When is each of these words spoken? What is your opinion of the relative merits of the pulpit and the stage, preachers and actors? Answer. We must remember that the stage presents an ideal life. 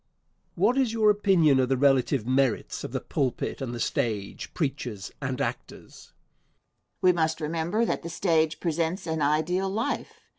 What 0.55 0.79
is 0.79 0.93
your 0.93 1.11
opinion 1.11 1.59
of 1.59 1.69
the 1.69 1.77
relative 1.77 2.25
merits 2.25 2.83
of 2.83 2.91
the 2.91 2.99
pulpit 3.01 3.61
and 3.61 3.71
the 3.71 3.79
stage, 3.79 4.51
preachers 4.55 5.11
and 5.21 5.39
actors? 5.39 6.07
Answer. 6.07 6.99
We 7.03 7.11
must 7.13 7.39
remember 7.39 7.85
that 7.85 8.01
the 8.01 8.09
stage 8.09 8.59
presents 8.59 9.05
an 9.05 9.21
ideal 9.21 9.69
life. 9.69 10.19